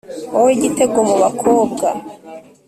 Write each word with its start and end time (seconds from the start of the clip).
wowe, 0.33 0.51
gitego 0.63 0.99
mu 1.07 1.15
bakobwa 1.23 1.87